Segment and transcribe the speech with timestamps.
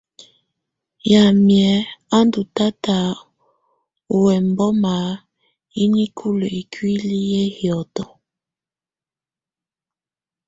[1.11, 1.73] Yamɛ̀á
[2.15, 2.95] a ndù tata
[4.15, 4.93] ɔ ɛmbɔma
[5.75, 8.03] yɛ nikulǝ ikuili yɛ hiɔtɔ.